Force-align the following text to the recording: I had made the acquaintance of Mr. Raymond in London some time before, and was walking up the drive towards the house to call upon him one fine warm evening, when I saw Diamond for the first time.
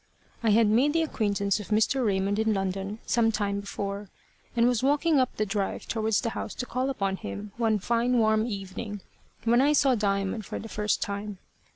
I 0.41 0.49
had 0.49 0.65
made 0.65 0.93
the 0.93 1.03
acquaintance 1.03 1.59
of 1.59 1.67
Mr. 1.67 2.03
Raymond 2.03 2.39
in 2.39 2.55
London 2.55 2.97
some 3.05 3.31
time 3.31 3.59
before, 3.59 4.09
and 4.55 4.65
was 4.67 4.81
walking 4.81 5.19
up 5.19 5.35
the 5.37 5.45
drive 5.45 5.87
towards 5.87 6.21
the 6.21 6.31
house 6.31 6.55
to 6.55 6.65
call 6.65 6.89
upon 6.89 7.17
him 7.17 7.51
one 7.57 7.77
fine 7.77 8.17
warm 8.17 8.47
evening, 8.47 9.01
when 9.43 9.61
I 9.61 9.73
saw 9.73 9.93
Diamond 9.93 10.43
for 10.43 10.57
the 10.57 10.67
first 10.67 11.03
time. 11.03 11.37